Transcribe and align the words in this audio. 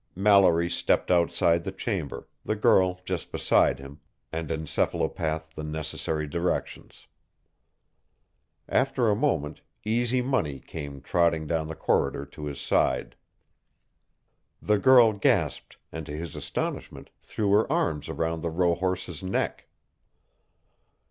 Mallory 0.15 0.67
stepped 0.67 1.11
outside 1.11 1.63
the 1.63 1.71
chamber, 1.71 2.27
the 2.43 2.55
girl 2.55 2.99
just 3.05 3.31
behind 3.31 3.77
him, 3.77 3.99
and 4.33 4.49
encephalopathed 4.49 5.53
the 5.53 5.61
necessary 5.63 6.25
directions. 6.25 7.05
After 8.67 9.09
a 9.11 9.15
moment, 9.15 9.61
Easy 9.85 10.23
Money 10.23 10.59
came 10.59 11.01
trotting 11.01 11.45
down 11.45 11.67
the 11.67 11.75
corridor 11.75 12.25
to 12.25 12.45
his 12.45 12.59
side. 12.59 13.15
The 14.59 14.79
girl 14.79 15.13
gasped, 15.13 15.77
and, 15.91 16.03
to 16.07 16.17
his 16.17 16.35
astonishment, 16.35 17.11
threw 17.21 17.51
her 17.51 17.71
arms 17.71 18.09
around 18.09 18.41
the 18.41 18.49
rohorse's 18.49 19.21
neck. 19.21 19.67